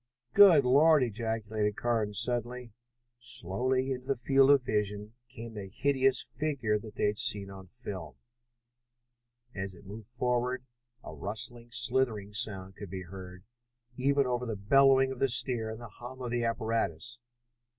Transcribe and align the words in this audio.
"Good 0.33 0.65
Lord!" 0.65 1.03
ejaculated 1.03 1.75
Carnes 1.77 2.19
suddenly. 2.19 2.73
Slowly 3.19 3.91
into 3.91 4.07
the 4.07 4.15
field 4.15 4.49
of 4.49 4.63
vision 4.63 5.13
came 5.29 5.53
the 5.53 5.67
hideous 5.69 6.23
figure 6.23 6.79
they 6.79 7.05
had 7.05 7.19
seen 7.19 7.51
on 7.51 7.65
the 7.65 7.69
film. 7.71 8.15
As 9.53 9.75
it 9.75 9.85
moved 9.85 10.07
forward 10.07 10.65
a 11.03 11.13
rustling, 11.13 11.69
slithering 11.69 12.33
sound 12.33 12.77
could 12.77 12.89
be 12.89 13.03
heard, 13.03 13.43
even 13.95 14.25
over 14.25 14.47
the 14.47 14.55
bellowing 14.55 15.11
of 15.11 15.19
the 15.19 15.29
steer 15.29 15.69
and 15.69 15.79
the 15.79 15.87
hum 15.87 16.19
of 16.23 16.31
the 16.31 16.45
apparatus. 16.45 17.19